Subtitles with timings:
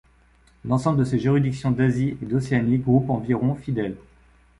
[0.65, 3.97] L'ensemble de ces juridictions d'Asie et d'Océanie groupe environ fidèles.